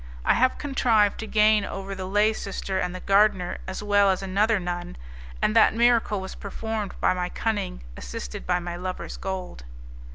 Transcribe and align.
I 0.25 0.33
have 0.33 0.57
contrived 0.57 1.19
to 1.19 1.27
gain 1.27 1.63
over 1.63 1.93
the 1.93 2.07
lay 2.07 2.33
sister 2.33 2.79
and 2.79 2.95
the 2.95 3.01
gardener, 3.01 3.59
as 3.67 3.83
well 3.83 4.09
as 4.09 4.23
another 4.23 4.59
nun, 4.59 4.97
and 5.43 5.55
that 5.55 5.75
miracle 5.75 6.19
was 6.19 6.33
performed 6.33 6.99
by 6.99 7.13
my 7.13 7.29
cunning 7.29 7.83
assisted 7.95 8.47
by 8.47 8.57
my 8.57 8.75
lover's 8.75 9.15
gold. 9.17 9.63